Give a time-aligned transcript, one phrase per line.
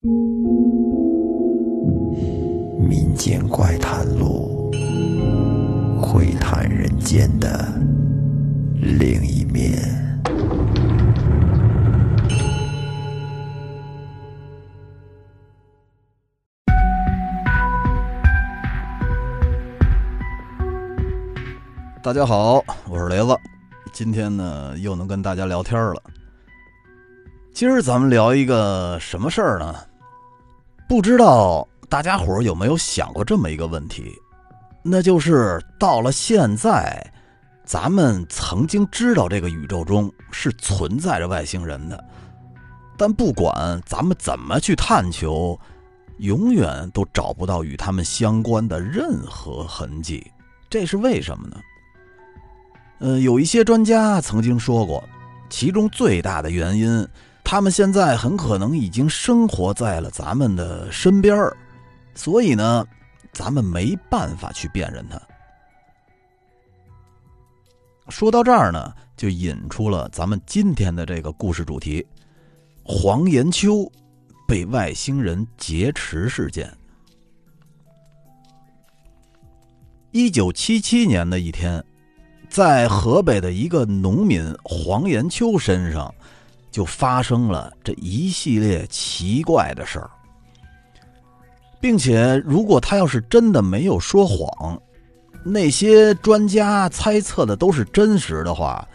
[0.00, 0.12] 民
[3.16, 4.70] 间怪谈录，
[6.00, 7.66] 会谈人间的
[8.80, 9.72] 另一面。
[22.00, 23.36] 大家好，我是雷子，
[23.92, 26.00] 今天呢又能跟大家聊天了。
[27.52, 29.74] 今儿咱们聊一个什么事儿呢？
[30.88, 34.10] 不知道大家伙有没有想过这么一个问题，
[34.82, 37.06] 那就是到了现在，
[37.62, 42.02] 咱们曾经知道这个宇宙中是存在着外星人的，
[42.96, 45.60] 但不管咱们怎么去探求，
[46.20, 50.26] 永远都找不到与他们相关的任何痕迹。
[50.70, 51.56] 这是为什么呢？
[53.00, 55.06] 呃，有一些专家曾经说过，
[55.50, 57.06] 其中最大的原因，
[57.50, 61.50] 他们现在很可能已经生活在了咱们的身边
[62.14, 62.86] 所以呢，
[63.32, 65.18] 咱们没办法去辨认它。
[68.10, 72.06] 说到这儿呢，就引出了咱们今天的这个故事主题：
[72.84, 73.90] 黄延秋
[74.46, 76.70] 被外星人劫持事件。
[80.10, 81.82] 一九七七年的一天。
[82.50, 86.14] 在河北的一个农民黄延秋身上，
[86.78, 90.08] 就发生了这一系列奇怪的事儿，
[91.80, 94.80] 并且如果他要是真的没有说谎，
[95.42, 98.86] 那些专家猜测的都是真实的话，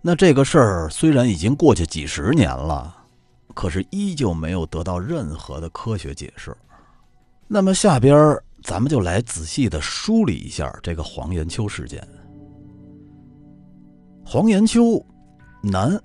[0.00, 2.96] 那这个事儿虽然已经过去几十年了，
[3.54, 6.56] 可是依旧没有得到任何的科学解释。
[7.48, 12.06] 那么下边咱们就来仔细的梳理一下这个黄延秋事件。
[14.24, 15.04] 黄延秋，
[15.60, 16.00] 男，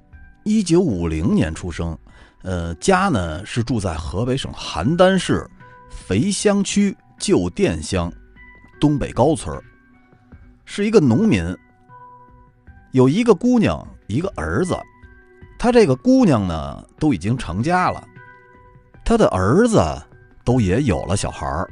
[0.47, 1.97] 一九五零年出生，
[2.43, 5.49] 呃，家呢是住在河北省邯郸市
[5.89, 8.13] 肥乡区旧店乡
[8.79, 9.59] 东北高村，
[10.63, 11.43] 是一个农民。
[12.91, 14.77] 有一个姑娘，一个儿子。
[15.57, 18.07] 他这个姑娘呢都已经成家了，
[19.03, 19.81] 他的儿子
[20.43, 21.67] 都也有了小孩儿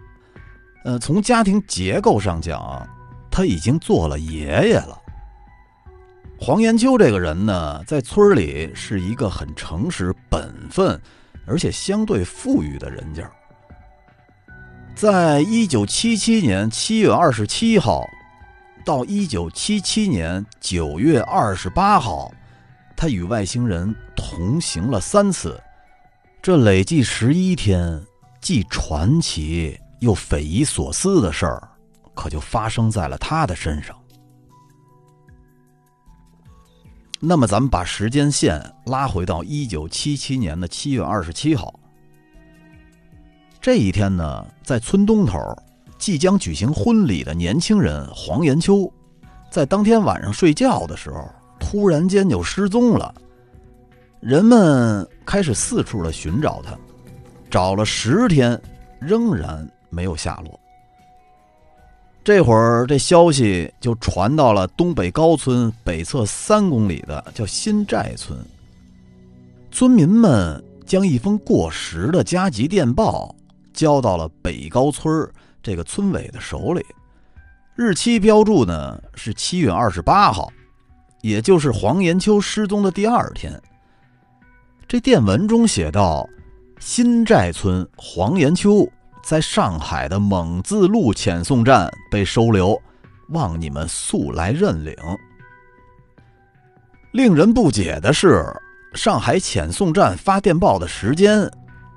[0.84, 2.90] 呃，从家庭结构上讲，
[3.30, 5.00] 他已经做了爷爷了。
[6.46, 11.02] 黄延秋这个人呢，在村里是一个很诚实、本分，
[11.48, 13.24] 而且相对富裕的人家。
[14.94, 18.04] 在一九七七年七月二十七号
[18.84, 22.30] 到一九七七年九月二十八号，
[22.94, 25.58] 他与外星人同行了三次，
[26.42, 28.04] 这累计十一天，
[28.42, 31.70] 既传奇又匪夷所思的事儿，
[32.14, 33.96] 可就发生在了他的身上。
[37.26, 41.74] 那么，咱们把时间线拉回到一九七七年的七月二十七号。
[43.62, 45.40] 这一天呢，在村东头，
[45.98, 48.92] 即将举行婚礼的年轻人黄延秋，
[49.50, 51.26] 在当天晚上睡觉的时候，
[51.62, 53.16] 突然间就失踪了。
[54.20, 56.78] 人们开始四处的寻找他，
[57.50, 58.62] 找了十天，
[59.00, 60.60] 仍然没有下落。
[62.24, 68.40] 这会儿，这消息就传到了东北高村北侧三公里的叫新寨村。
[69.70, 73.36] 村民们将一封过时的加急电报
[73.74, 75.30] 交到了北高村
[75.62, 76.86] 这个村委的手里，
[77.76, 80.50] 日期标注呢是七月二十八号，
[81.22, 83.62] 也就是黄延秋失踪的第二天。
[84.88, 86.26] 这电文中写道
[86.80, 88.88] ：“新寨村黄延秋。”
[89.24, 92.80] 在上海的蒙自路遣送站被收留，
[93.30, 94.94] 望你们速来认领。
[97.14, 98.46] 令人不解的是，
[98.94, 101.50] 上海遣送站发电报的时间，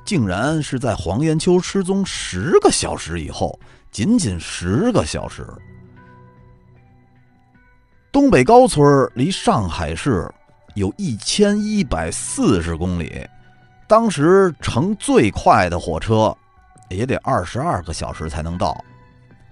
[0.04, 3.58] 竟然是在黄延秋失踪十个小时以后，
[3.91, 5.44] 仅仅十个小时。
[8.12, 10.32] 东北高村离上海市
[10.75, 13.26] 有一千一百四十公里，
[13.88, 16.34] 当时乘最快的火车。
[16.88, 18.77] 也得二十二个小时才能到，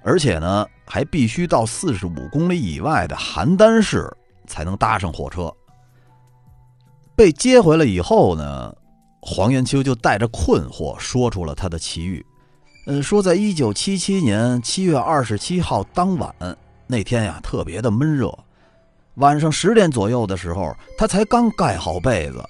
[0.03, 4.09] 而且呢，还必须到四十五公里以外的邯郸市
[4.47, 5.53] 才能搭上火车。
[7.17, 8.75] 被接回来以后呢，
[9.21, 12.25] 黄延秋就带着困惑说出了他的奇遇。
[12.87, 16.35] 嗯，说在一九七七年七月二十七号当晚
[16.87, 18.37] 那天呀，特别的闷热，
[19.15, 22.45] 晚上十点左右的时候，他才刚盖好被子，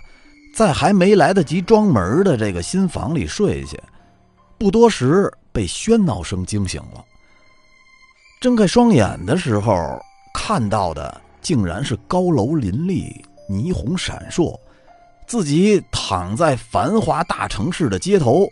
[0.57, 3.79] 在还没来得及装门的这个新房里睡下。
[4.65, 7.05] 不多时，被喧闹声惊醒了。
[8.41, 10.01] 睁开双眼的时候，
[10.33, 14.59] 看到的竟然是高楼林立、霓虹闪烁，
[15.27, 18.49] 自己躺在繁华大城市的街头，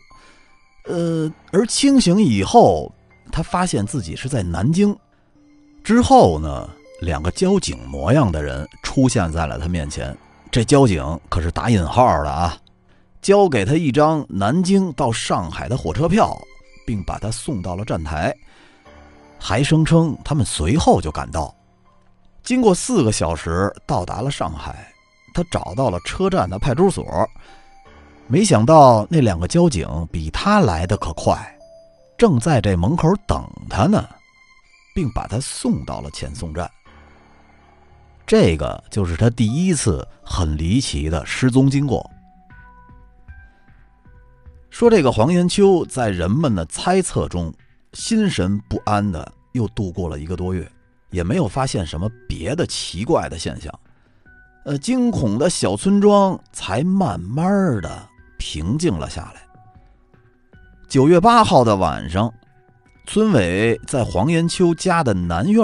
[0.85, 2.93] 呃，而清醒以后，
[3.33, 4.95] 他发现自己是在南京。
[5.83, 6.69] 之后呢，
[7.01, 10.15] 两个交警模样的人出现在了他面前。
[10.51, 12.55] 这交警可是打引号的啊，
[13.23, 16.37] 交给他一张南京到上海的火车票，
[16.85, 18.37] 并把他送到了站台，
[19.39, 21.55] 还声称他们随后就赶到。
[22.43, 24.89] 经过四个小时，到达了上海。
[25.35, 27.27] 他找到了车站的派出所，
[28.27, 31.59] 没想到那两个交警比他来的可快，
[32.19, 34.07] 正在这门口等他呢，
[34.95, 36.71] 并把他送到了遣送站。
[38.27, 42.07] 这个就是他第一次很离奇的失踪经过。
[44.73, 47.53] 说这个黄延秋在人们的猜测中
[47.93, 50.67] 心神不安的又度过了一个多月，
[51.11, 53.71] 也没有发现什么别的奇怪的现象，
[54.65, 57.45] 呃，惊恐的小村庄才慢慢
[57.83, 58.09] 的
[58.39, 59.43] 平静了下来。
[60.89, 62.33] 九月八号的晚上，
[63.07, 65.63] 村委在黄延秋家的南院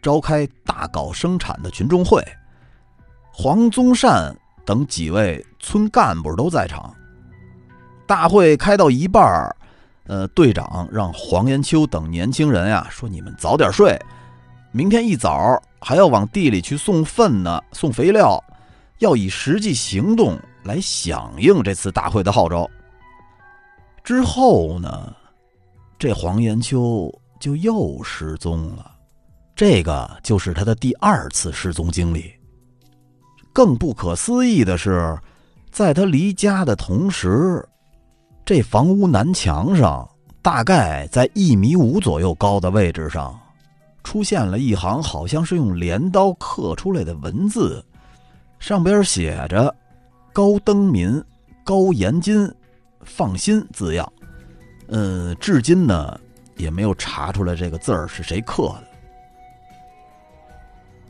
[0.00, 2.26] 召开大搞生产的群众会，
[3.30, 6.95] 黄宗善等几位村干部都在场。
[8.06, 9.54] 大会开到一半儿
[10.06, 14.00] 呃，队长让黄延秋等年轻人呀说：“你们早点睡，
[14.70, 18.42] 明天一早还要往地里去送粪呢，送肥料，
[18.98, 22.70] 要以实际行动来响应这次大会的号召。”
[24.04, 25.12] 之后呢，
[25.98, 28.92] 这黄延秋就又失踪了。
[29.56, 32.32] 这个就是他的第二次失踪经历。
[33.52, 35.18] 更不可思议的是，
[35.72, 37.66] 在他离家的同时，
[38.46, 40.08] 这房屋南墙上，
[40.40, 43.36] 大概在一米五左右高的位置上，
[44.04, 47.84] 出现了一行好像是用镰刀刻出来的文字，
[48.60, 49.74] 上边写着
[50.32, 51.20] “高登民、
[51.64, 52.48] 高延金，
[53.00, 54.12] 放心”字样。
[54.86, 56.16] 嗯，至今呢
[56.56, 58.84] 也没有查出来这个字儿是谁刻的。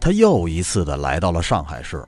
[0.01, 2.03] 他又一次的来到了上海市，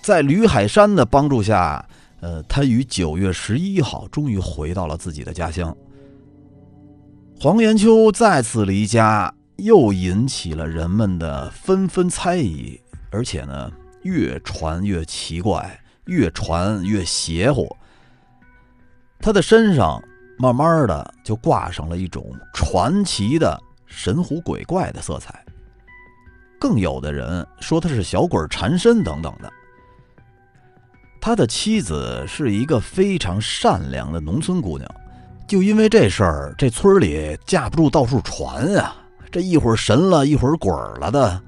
[0.00, 1.84] 在吕海山的帮助下，
[2.20, 5.76] 呃，他于九月十一号终于回到了自己的家乡。
[7.40, 12.80] 黄延秋再次离家，又引起了人们的纷纷猜疑，
[13.10, 13.70] 而且呢，
[14.02, 17.68] 越传越奇怪，越传越邪乎。
[19.20, 20.02] 他的身上
[20.38, 23.56] 慢慢的就挂上了一种传奇的
[23.86, 25.44] 神乎鬼怪的色彩。
[26.58, 29.52] 更有的人说他是小鬼缠身等等的。
[31.20, 34.88] 他的妻子是一个非常善良的农村姑娘，
[35.46, 38.96] 就因为这事儿，这村里架不住到处传啊，
[39.30, 40.70] 这一会儿神了，一会儿鬼
[41.00, 41.40] 了的。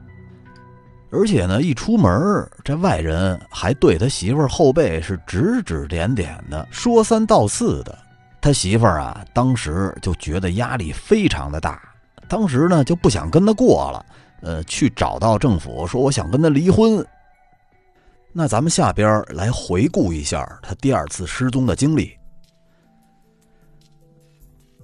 [1.12, 7.98] 而且呢，一出门，这外人还对他媳妇儿后背是指指点点的，说三道四的。
[8.40, 11.82] 他媳妇儿啊，当时就觉得压力非常的大，
[12.28, 14.06] 当时呢就不想跟他过了。
[14.42, 17.04] 呃，去找到政府说我想跟他离婚。
[18.32, 22.12] 那咱们下边来回顾一下他第二次失踪的经历。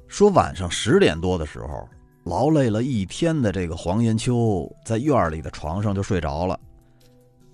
[0.09, 1.89] 说晚上十点多的时候，
[2.25, 6.59] 劳累了一天的这个黄延秋在院里的床上就睡着了，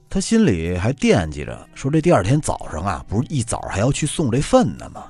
[0.09, 5.06] 他心里还惦记着说这第二天早上啊，不是一早还要去送这粪呢吗？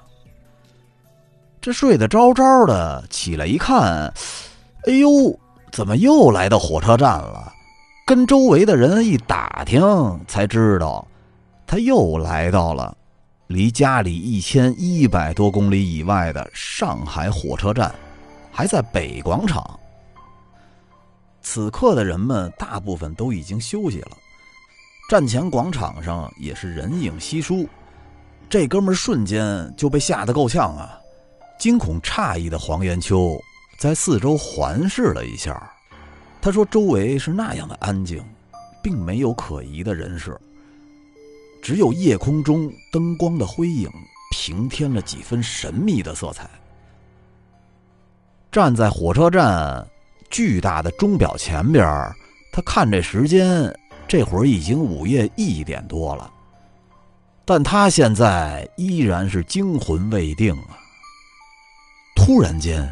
[1.61, 4.13] 这睡得着着的，起来一看，
[4.87, 5.39] 哎呦！
[5.71, 7.51] 怎么又来到火车站了？
[8.05, 9.81] 跟周围的人一打听，
[10.27, 11.07] 才知道，
[11.67, 12.97] 他又来到了
[13.47, 17.95] 离家里一千一百多公里以外的上海火车站，
[18.51, 19.79] 还在北广场。
[21.41, 24.11] 此刻的人们大部分都已经休息了，
[25.09, 27.67] 站前广场上也是人影稀疏。
[28.51, 30.99] 这哥们瞬间就被吓得够呛啊！
[31.59, 33.41] 惊恐诧异的黄延秋。
[33.79, 35.73] 在四周环视了一下，
[36.43, 38.21] 他说：“周围是那样的安静，
[38.83, 40.37] 并没有可疑的人士，
[41.63, 43.89] 只有夜空中灯光的辉影
[44.33, 46.51] 平添了几分神秘的色彩。”
[48.51, 49.87] 站在火车站
[50.31, 51.87] 巨大的钟表前边，
[52.53, 53.73] 他看这时间，
[54.09, 56.29] 这会儿已经午夜一点多了，
[57.45, 60.77] 但他现在依然是惊魂未定啊！
[62.17, 62.91] 突然间。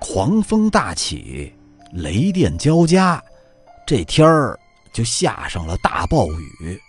[0.00, 1.52] 狂风大起，
[1.92, 3.22] 雷电交加，
[3.86, 4.58] 这天儿
[4.92, 6.80] 就下上了大暴雨。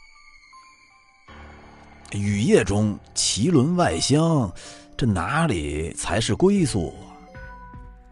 [2.13, 4.51] 雨夜中，奇轮外乡，
[4.97, 6.93] 这哪里才是归宿？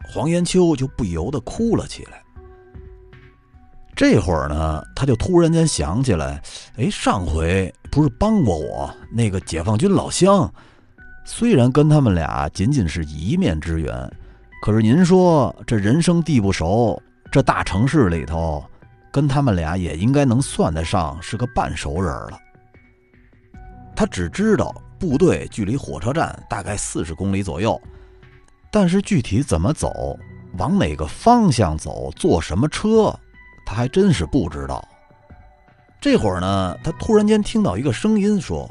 [0.08, 2.24] 黄延秋就不由得哭了起来。
[3.96, 6.42] 这会儿呢，他就突然间想起来，
[6.78, 10.52] 哎，上回不是帮过我那个解放军老乡？
[11.26, 13.92] 虽然跟他们俩仅仅是一面之缘，
[14.62, 18.64] 可是您说这人生地不熟，这大城市里头，
[19.12, 22.40] 跟他们俩也应该能算得上是个半熟人了。
[23.96, 27.80] 他只知道部队距离火车站大概四十公里左右，
[28.72, 30.18] 但是具体怎么走，
[30.58, 33.18] 往哪个方向走，坐什么车，
[33.66, 34.86] 他还真是不知道。
[36.02, 38.70] 这会儿呢，他突然间听到一个声音说：“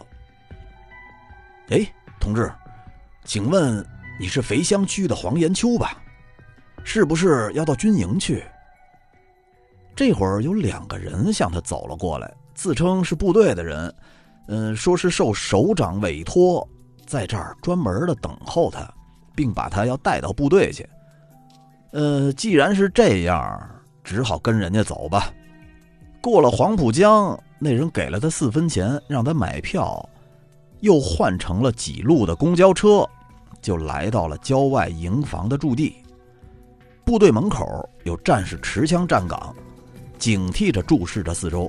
[1.71, 1.87] 哎。”
[2.19, 2.51] 同志，
[3.25, 3.87] 请问
[4.19, 6.03] 你是肥乡区的黄延秋吧？
[6.85, 8.45] 是不是要到军营去？
[9.95, 13.95] 这会儿有两个人向他走了过来，自称是部队的人，
[14.49, 16.67] 嗯，说是受首长委托，
[17.07, 18.89] 在这儿专门的等候他，
[19.35, 20.89] 并把他要带到部队去。
[21.93, 23.71] 呃，既然是这样，
[24.05, 25.33] 只好跟人家走吧。
[26.23, 30.09] 过了黄浦江，那人给了他四分钱，让他买票。
[30.81, 33.09] 又换成了几路的公交车，
[33.67, 35.97] 就来到了郊外营房的驻地。
[37.05, 37.67] 部队门口
[38.05, 39.53] 有战士持枪站岗，
[40.21, 41.69] 警惕着注视着四周。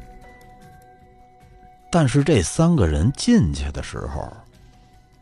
[1.92, 4.32] 但是这三个人进去的时候，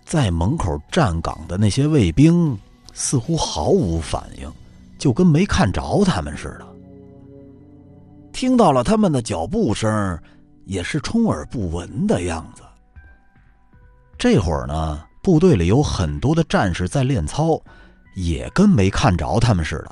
[0.04, 2.60] 在门口站岗的那些卫兵
[2.92, 4.52] 似乎毫无反应，
[4.98, 6.68] 就跟没看着他们似的。
[8.34, 10.20] 听到了他们的脚步声，
[10.66, 12.64] 也是充耳不闻的样子。
[14.18, 17.60] 这会儿呢，部队里有很多的战士在练操，
[18.16, 19.92] 也跟没看着他们似的。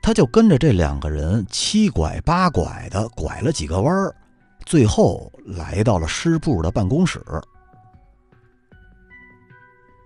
[0.00, 4.16] 他就跟着这两个人七拐八拐的拐了几个弯儿，
[4.64, 7.22] 最后来到了师部的办公室。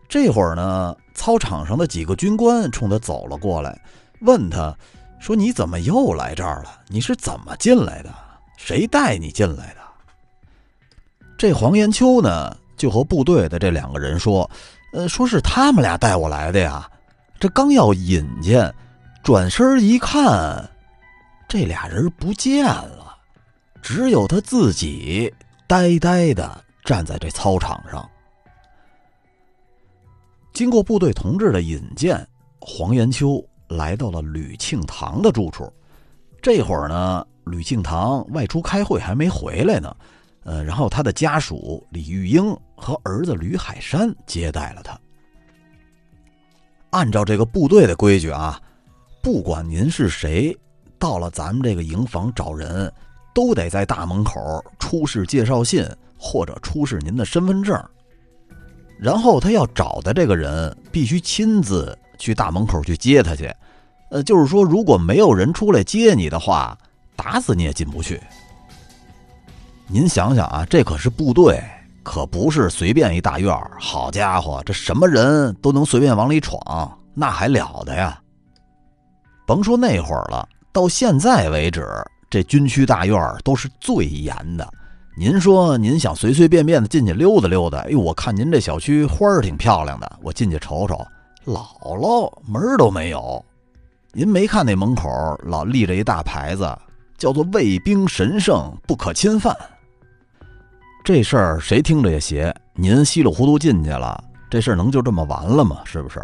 [0.09, 3.81] 这会儿呢，操场上的几个军官冲他走了过来，
[4.23, 4.77] 问他
[5.21, 6.81] 说：“你怎么又来这儿了？
[6.89, 8.13] 你是怎么进来的？
[8.57, 9.81] 谁带你进来的？”
[11.39, 14.51] 这黄延秋呢，就和部队的这两个人说
[14.95, 16.91] ：“呃，说是他们俩带我来的呀。”
[17.39, 18.75] 这刚要引荐，
[19.23, 20.67] 转身一看，
[21.47, 23.15] 这俩人不见了，
[23.83, 25.31] 只有他自己
[25.67, 28.09] 呆呆的站在这操场上。
[30.55, 32.27] 经过部队同志的引荐，
[32.63, 35.71] 黄延秋来到了吕庆堂的住处。
[36.41, 39.95] 这会儿呢，吕庆堂外出开会，还没回来呢。
[40.45, 44.99] 呃，然后他的家属李玉英和儿子吕海山接待了他。
[46.91, 48.61] 按照这个部队的规矩啊，
[49.23, 50.57] 不管您是谁，
[50.99, 52.93] 到了咱们这个营房找人，
[53.35, 54.41] 都得在大门口
[54.79, 55.87] 出示介绍信
[56.19, 57.81] 或者出示您的身份证。
[58.99, 63.51] 然后他要找的这个人必须亲自去大门口去接他去。
[64.11, 66.77] 呃，就是说，如果没有人出来接你的话，
[67.15, 68.21] 打死你也进不去。
[69.93, 71.61] 您想想啊，这可是部队，
[72.05, 78.21] 可不是随便一大院好家伙，这什么人都能随便往里闯，那还了得呀！
[79.45, 81.89] 甭说那会儿了，到现在为止，
[82.31, 84.73] 这军区大院都是最严的。
[85.19, 91.05] 您说您想随随便便的进去溜达溜达，哎呦，我看您这小区花儿挺漂亮的，我进去瞅瞅，
[91.45, 91.67] 姥
[91.99, 93.45] 姥门都没有。
[94.13, 95.09] 您没看那门口
[95.43, 96.79] 老立着一大牌子，
[97.19, 99.53] 叫做“卫兵神圣，不可侵犯”。
[101.03, 102.55] 这事儿谁听着也邪。
[102.75, 105.79] 您稀里糊涂进去了，这事儿能就这么完了吗？
[105.85, 106.23] 是不是？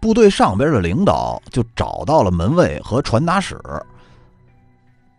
[0.00, 3.58] 部队上边的领导就找到了门卫和传达室。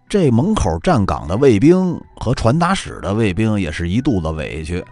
[0.07, 4.83] 这门口站岗的卫兵和传达室的卫兵也是一肚子委屈，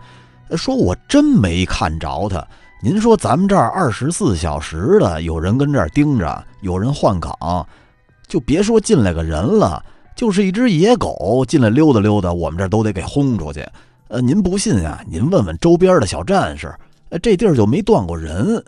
[0.56, 2.46] 说我真没看着他。
[2.84, 7.68] 您说咱们这儿二十四小时的有人跟这儿盯着，有人换岗，
[8.28, 9.84] 就别说进来个人了，
[10.16, 13.66] 就是一只野狗进来溜达溜达，我们这儿都得给轰出去。
[14.10, 15.04] 呃，您不信啊？
[15.08, 16.74] 您问问周边的小战士，
[17.10, 18.64] 呃这地儿就没断过人。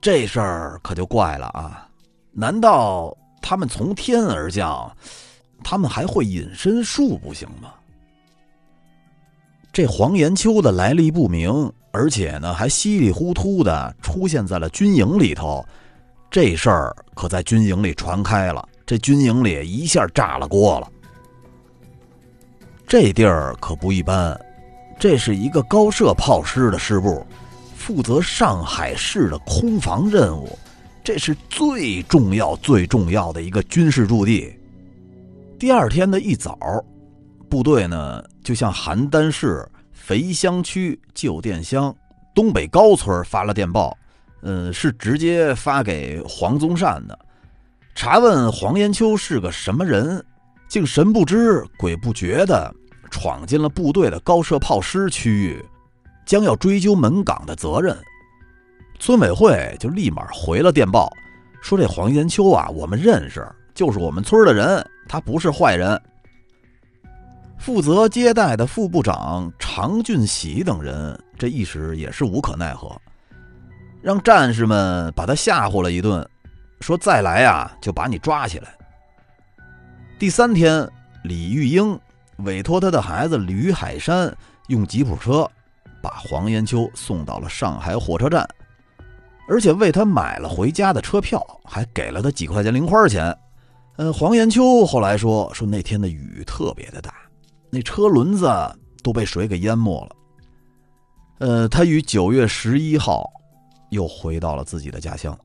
[0.00, 1.88] 这事儿可就怪了啊！
[2.30, 4.90] 难道他们从天而降？
[5.62, 7.72] 他们还会隐身术不行吗？
[9.72, 15.64] 这黄延秋的来历不明，而且呢还稀里糊涂的出现在了军营里头，
[16.30, 20.90] 这事儿可在军营里传开了，这军营里一下炸了锅了。
[22.86, 24.38] 这地儿可不一般，
[24.98, 27.26] 这是一个高射炮师的师部，
[27.74, 30.58] 负责上海市的空防任务，
[31.02, 34.54] 这是最重要、最重要的一个军事驻地。
[35.58, 36.58] 第二天的一早，
[37.48, 41.94] 部队呢就向邯郸市肥乡区旧店乡
[42.34, 43.96] 东北高村发了电报，
[44.42, 47.18] 嗯，是直接发给黄宗善的。
[47.94, 50.22] 查问黄延秋是个什么人，
[50.68, 52.74] 竟神不知鬼不觉的
[53.10, 55.64] 闯进了部队的高射炮师区域，
[56.26, 57.96] 将要追究门岗的责任。
[58.98, 61.12] 村委会就立马回了电报，
[61.60, 66.00] 说这黄延秋啊，我们认识，就是我们村的人，他不是坏人。
[67.58, 73.00] 负责接待的副部长常俊喜等人，这一时也是无可奈何，
[74.02, 76.26] 让战士们把他吓唬了一顿，
[76.80, 78.74] 说再来呀就把你抓起来。
[80.16, 80.88] 第三天，
[81.24, 81.98] 李玉英
[82.38, 84.34] 委托他的孩子吕海山
[84.68, 85.50] 用吉普车
[86.00, 88.48] 把黄延秋送到了上海火车站，
[89.48, 93.36] 而且为他买了回家的车票，还给了他几块钱零花钱。
[93.96, 97.12] 呃，黄延秋后来说说那天的雨特别的大。
[97.68, 98.48] 那车轮子
[99.02, 100.16] 都被水给淹没了。
[101.38, 103.28] 呃，他于九月十一号
[103.90, 105.36] 又回到了自己的家乡。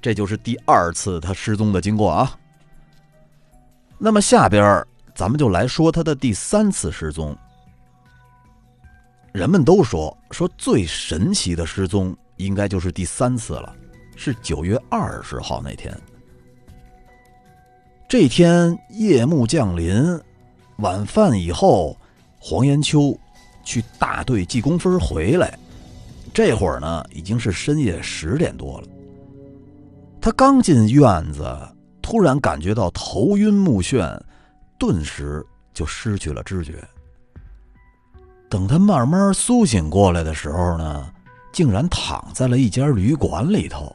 [0.00, 2.38] 这就是第二次他失踪的经过啊。
[3.98, 7.36] 那么下边咱们就来说他的第三次失踪。
[9.32, 13.74] 人们都说说最神奇的失踪应该就是第三次了，
[14.16, 15.94] 是九月二十号那天。
[18.08, 20.18] 这天夜幕降临。
[20.76, 21.98] 晚饭以后，
[22.38, 23.18] 黄延秋
[23.64, 25.58] 去大队记工分回来，
[26.32, 28.86] 这会儿呢已经是深夜十点多了。
[30.20, 31.44] 他刚进院子，
[32.08, 34.18] 突然感觉到头晕目眩，
[34.78, 36.82] 顿时就失去了知觉。
[38.48, 41.12] 等他慢慢苏醒过来的时候呢，
[41.52, 43.94] 竟然躺在了一家旅馆里头。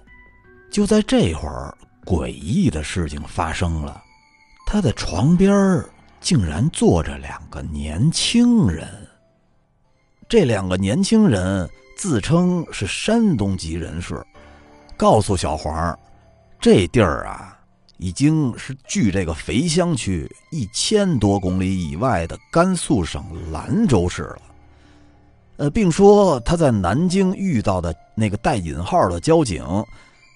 [0.70, 4.00] 就在这会儿，诡异的事情发生了，
[4.67, 5.84] 他的床边。
[6.22, 8.88] 竟然坐着两个年轻人。
[10.29, 11.67] 这两个年轻人
[11.98, 14.24] 自称是山东籍人士，
[14.96, 16.00] 告诉小黄，
[16.62, 17.60] 这地儿啊，
[17.97, 24.41] 已经是距这个肥乡区一千多公里以外的甘肃省兰州市了。
[25.57, 29.63] 呃，并说他在南京遇到的那个带引号的交警，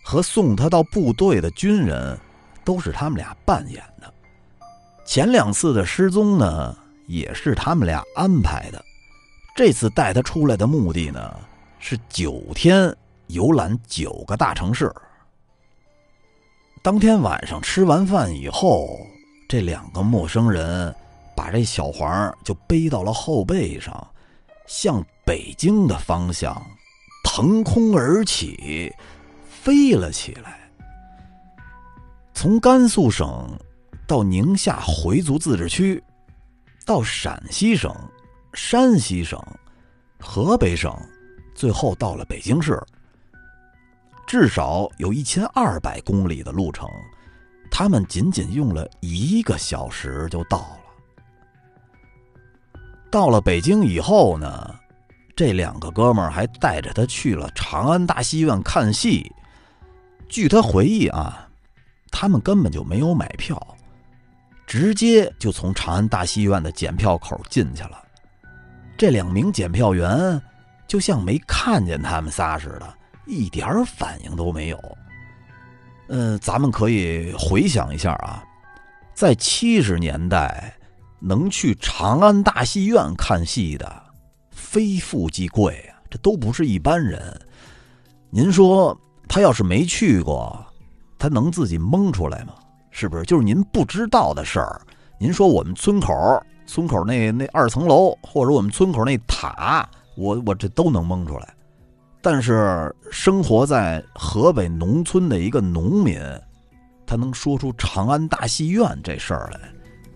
[0.03, 2.17] 和送他到部队的军人，
[2.63, 4.13] 都是他们俩扮演的。
[5.05, 6.77] 前两次的失踪呢，
[7.08, 8.84] 也是他们俩安排的。
[9.55, 11.36] 这次带他出来的目的呢，
[11.79, 14.93] 是九天游览九个大城市。
[16.88, 18.97] 当天晚上吃完饭以后，
[19.50, 20.95] 这两个陌生人
[21.36, 24.08] 把这小黄就背到了后背上，
[24.67, 26.65] 向北京的方向
[27.26, 28.89] 腾空而起，
[29.50, 30.62] 飞了起来。
[32.34, 33.45] 从甘肃省。
[34.08, 36.02] 到宁夏回族自治区，
[36.86, 37.93] 到陕西省、
[38.54, 39.38] 山西省、
[40.17, 40.97] 河北省，
[41.54, 42.82] 最后到了北京市，
[44.27, 46.87] 至少有一千二百公里的路程，
[47.71, 50.79] 他们仅仅用了一个小时就到了。
[53.09, 54.75] 到了北京以后呢，
[55.33, 59.31] 这两个哥们儿还带着他去了长安大戏院看戏。
[60.27, 61.47] 据他回忆啊，
[62.11, 63.57] 他们根本就没有买票。
[64.65, 68.03] 直接就从长安大戏院的检票口进去了，
[68.97, 70.41] 这两名检票员
[70.85, 72.93] 就像没看见他们仨似的，
[73.27, 74.97] 一点反应都没有。
[76.09, 78.43] 嗯，咱们可以回想一下啊，
[79.13, 80.73] 在七十年代，
[81.19, 84.03] 能去长安大戏院看戏的，
[84.51, 87.39] 非富即贵啊，这都不是一般人。
[88.29, 90.65] 您说他要是没去过，
[91.19, 92.53] 他能自己蒙出来吗？
[92.89, 94.81] 是不是就是您不知道的事儿？
[95.19, 96.13] 您说我们村口
[96.65, 101.53] 村口那那二层楼，或者我们村口那塔，我我这都能蒙出来。
[102.21, 106.19] 但是生活在河北农村的一个农民，
[107.06, 109.60] 他能说出长安大戏院这事儿来，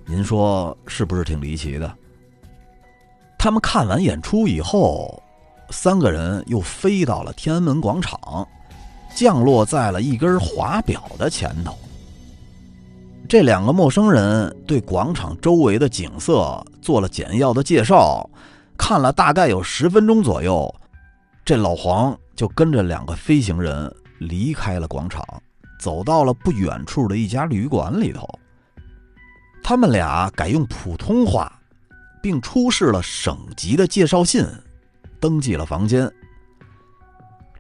[0.06, 1.94] 您说是不是挺离奇的？
[3.38, 5.22] 他们看完演出以后，
[5.70, 8.48] 三个人又飞到了天安门广场，
[9.16, 11.76] 降落在了一根华表的前头。
[13.30, 18.30] 这两个陌生人对广场周围的景色做了简要的介绍，
[18.78, 20.74] 看了大概有十分钟左右，
[21.44, 25.26] 这老黄就跟着两个飞行人离开了广场，
[25.80, 28.28] 走到了不远处的一家旅馆里头。
[29.64, 31.52] 他们俩改用普通话，
[32.22, 34.46] 并出示了省级的介绍信，
[35.20, 36.12] 登记了房间。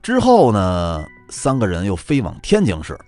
[0.02, 3.00] 之后呢，三个人又飞往天津市，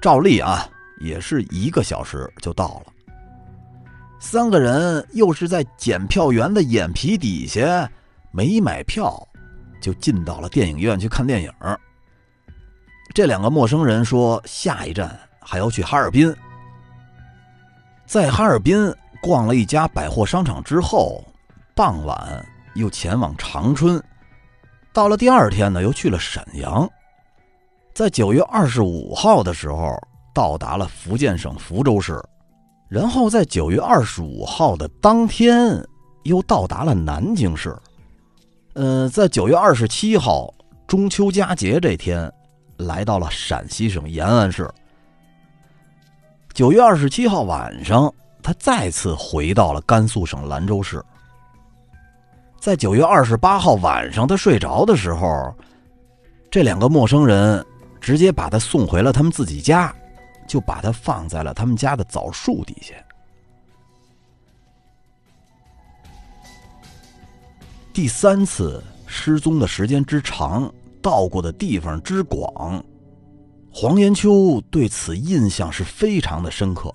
[0.00, 0.68] 照例啊。
[1.00, 2.92] 也是一个小时就到了。
[4.20, 7.90] 三个人又是在检票员的眼皮底下
[8.30, 9.26] 没买票，
[9.82, 11.52] 就进到了电影院去看电影。
[13.12, 16.34] 这两个陌生人说下一站还要去哈尔滨。
[18.06, 18.90] 在哈尔滨
[19.20, 21.22] 逛了一家百货商场之后，
[21.74, 24.02] 傍晚又前往长春。
[24.94, 26.88] 到了第二天呢，又去了沈阳。
[27.94, 29.94] 在九月二十五号的时候，
[30.34, 32.22] 到达了福建省福州市，
[32.88, 35.82] 然后在九月二十五号的当天
[36.24, 37.76] 又到达了南京市。
[38.74, 40.52] 呃，在九月二十七号
[40.86, 42.32] 中秋佳节这天，
[42.78, 44.66] 来到了陕西省延安市。
[46.54, 51.04] 九月二十七号晚上，他再次回到了甘肃省兰州市。
[52.58, 55.54] 在九月二十八号晚上，他睡着的时候，
[56.50, 57.62] 这两个陌生人
[58.00, 59.94] 直接把他送回了他们自己家，
[60.48, 62.94] 就把他放在了他们家的枣树底下。
[67.92, 72.82] 第三次失踪的时间之长，到过的地方之广，
[73.70, 76.90] 黄延秋对此印象是非常的深刻。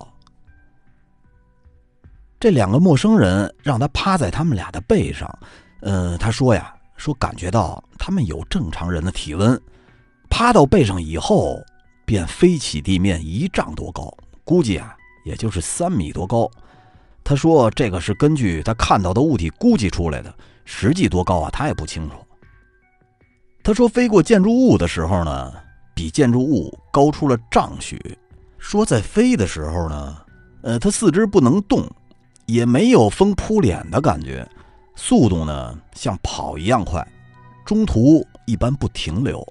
[2.40, 5.38] 这两个陌生人让他趴在他们俩的背上，
[5.82, 9.60] 呃，他说呀，说感觉到他们有正常人的体温，
[10.28, 11.62] 趴到背上以后，
[12.04, 16.50] 便飞起地面一丈多高，估计啊，也就是三米多高。
[17.22, 20.34] 他说这个是根据他看到的物体估计出来的，
[20.70, 22.16] 实际多高啊，他也不清楚。
[23.62, 25.54] 他说飞过建筑物的时候呢，
[25.94, 27.98] 比建筑物高出了丈许。
[28.58, 30.16] 说在飞的时候呢，
[30.60, 31.90] 呃，他四肢不能动。
[32.44, 34.48] 也没有风扑脸的感觉，
[34.96, 37.06] 速度呢像跑一样快，
[37.66, 39.46] 中途一般不停留。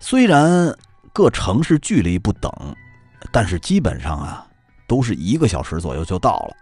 [0.00, 0.76] 虽然
[1.12, 2.50] 各城市距离不等，
[3.30, 4.44] 但是基本上啊
[4.88, 6.56] 都是一个小时左右就到了。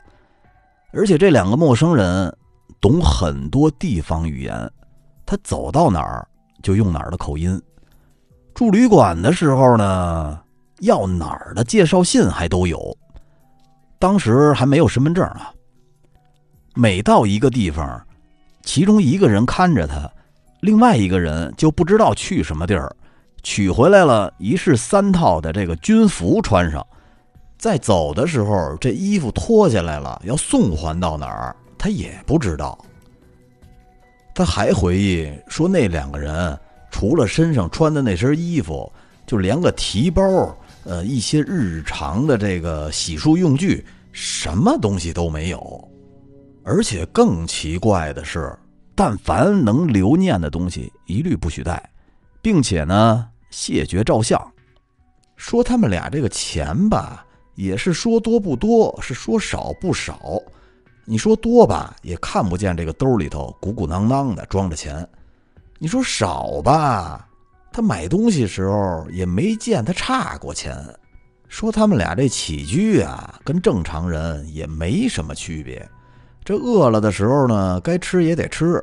[0.92, 2.36] 而且这两个陌生人
[2.80, 4.70] 懂很多地方语言，
[5.26, 6.26] 他走到哪儿
[6.62, 7.60] 就用哪儿的口音。
[8.54, 10.40] 住旅馆的时候呢，
[10.80, 12.96] 要哪儿的介绍信还都有。
[13.98, 15.52] 当时还没有身份证啊。
[16.74, 18.06] 每到一个地方，
[18.62, 20.10] 其中一个人看着他，
[20.60, 22.96] 另外一个人就不知道去什么地儿，
[23.42, 26.86] 取回来了一式三套的这个军服穿上，
[27.58, 32.78] 在走的时候，这衣服脱下来了，要送还到哪儿，他也不知道。
[34.34, 36.58] 他还回忆说，那两个人
[36.90, 38.92] 除了身上穿的那身衣服，
[39.26, 40.22] 就连个提包。
[40.84, 45.88] 呃，一些日常的这个洗漱用具，什么东西都没有。
[46.64, 48.54] 而且更奇怪的是，
[48.94, 51.82] 但凡能留念的东西，一律不许带，
[52.42, 54.38] 并且呢，谢绝照相。
[55.36, 60.40] 说他们俩这个钱吧，也是说多不多，是说少不少。
[61.10, 65.04] 你说多吧，也看不见这个兜里头鼓鼓囊囊的装着钱；
[65.80, 67.26] 你说少吧。
[67.72, 70.72] 他买东西时候也没见他差过钱，
[71.48, 75.84] 说他们俩这起居啊，跟正常人也没什么区别。
[76.44, 78.78] 这饿了的时候呢，该吃也得吃；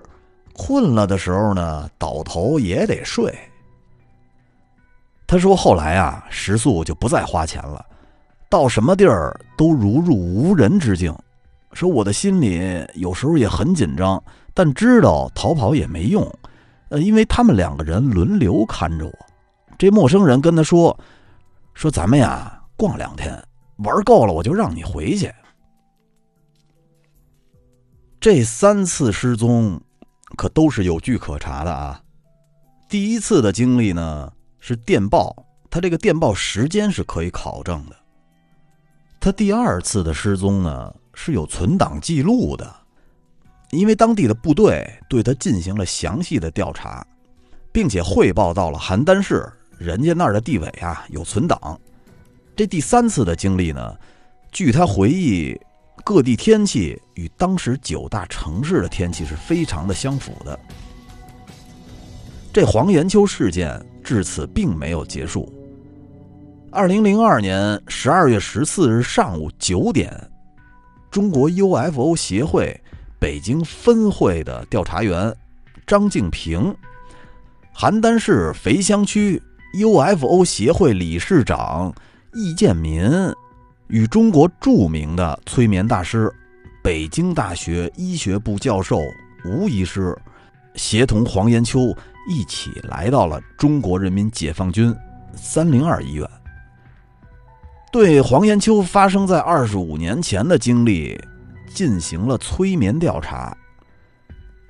[0.54, 3.34] 困了的时候呢，倒头也得睡。
[5.26, 7.86] 他说后来啊，食宿就不再花钱了，
[8.50, 11.18] 到什么地儿都如入无人之境。
[11.74, 14.22] 说我的心里有时候也很紧张，
[14.54, 16.28] 但知道逃跑也没用。
[16.90, 19.14] 呃，因为他们两个人轮流看着我，
[19.78, 20.98] 这陌生人跟他说
[21.76, 23.42] ：“说咱们呀，逛两天，
[23.78, 25.32] 玩够了我就让你回去。”
[28.20, 29.80] 这三次失踪，
[30.36, 32.02] 可都是有据可查的啊。
[32.90, 35.36] 第一次的经历呢是电报，
[35.70, 37.96] 他这个电报时间是可以考证的。
[39.20, 42.72] 他第二次的失踪呢是有存档记录的。
[43.72, 47.06] 因为当地的部队对他进行了详细的调查，
[47.72, 51.78] 并且汇报到了邯郸市，人家那儿的地委啊有存档。
[52.56, 53.98] 这第三次的经历呢，
[54.52, 55.60] 据他回忆，
[56.04, 60.58] 各地天气与当时九大城市的天气是非常的相符的。
[62.54, 65.52] 这黄延秋事件至此并没有结束。
[66.72, 70.12] 二零零二年十二月十四日上午九点，
[71.18, 72.80] 中国 UFO 协会。
[73.20, 75.36] 北京分会的调查员
[75.88, 76.72] 张静平，
[77.76, 79.42] 邯郸市肥乡区
[79.74, 81.92] UFO 协会理事长
[82.36, 83.02] 易建民，
[83.88, 86.32] 与中国著名的催眠大师、
[86.84, 89.00] 北京大学医学部教授
[89.44, 90.16] 吴医师，
[90.76, 91.80] 协同黄延秋
[92.30, 94.96] 一起来到了中国人民解放军
[95.34, 96.30] 三零二医院，
[98.00, 101.20] 对黄延秋发生在二十五年前的经历。
[101.74, 103.56] 进行了催眠调查。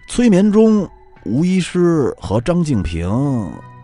[0.08, 0.90] 催眠中，
[1.26, 3.10] 吴医师和张静平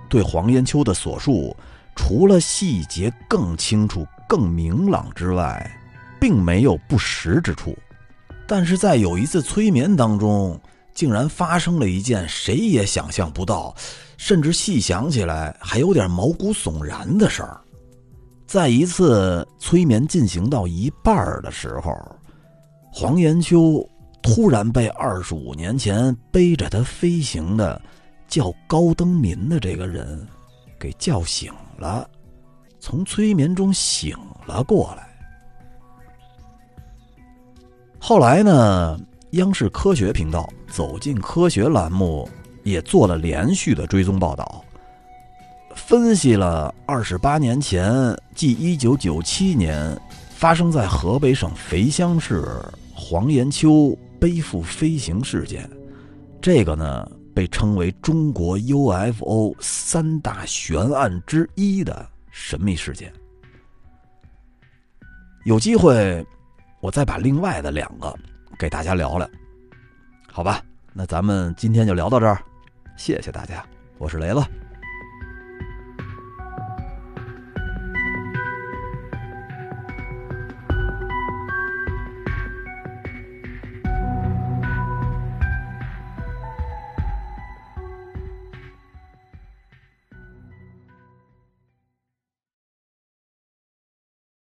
[0.10, 1.56] 对黄延秋的所述，
[1.94, 5.70] 除了细节更清楚、更明朗之外，
[6.22, 7.78] 并没有不实之处。
[8.48, 10.60] 但是在有一次催眠当中，
[10.94, 13.76] 竟然发生了一件谁也想象不到，
[14.18, 17.60] 甚至细想起来还有点毛骨悚然的事儿。
[18.54, 21.92] 在一次催眠进行到一半的时候，
[22.92, 23.84] 黄延秋
[24.22, 27.82] 突然被二十五年前背着他飞行的
[28.28, 30.28] 叫高登民的这个人
[30.80, 32.08] 给叫醒了，
[32.80, 35.10] 从催眠中醒了过来。
[37.98, 39.00] 后来呢，
[39.32, 42.30] 央视科学频道《走进科学》栏目
[42.62, 44.63] 也做了连续的追踪报道。
[45.94, 47.94] 分析了二十八年前，
[48.34, 49.96] 即一九九七年
[50.32, 52.44] 发生在河北省肥乡市
[52.96, 55.70] 黄延秋背负飞行事件，
[56.42, 63.14] 这个呢被称为中国 UFO 三大悬案之一的神秘事件。
[65.46, 66.26] 有机会，
[66.82, 68.12] 我再把另外的两个
[68.58, 69.30] 给大家聊聊，
[70.32, 70.60] 好吧？
[70.92, 72.40] 那咱们今天就聊到这儿，
[72.98, 73.64] 谢谢大家，
[74.00, 74.44] 我是雷子。